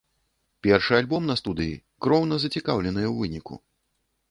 [0.67, 3.63] Першы альбом на студыі, кроўна зацікаўленыя ў выніку.